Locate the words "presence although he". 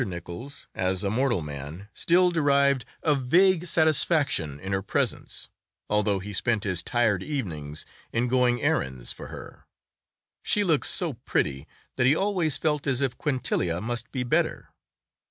4.81-6.33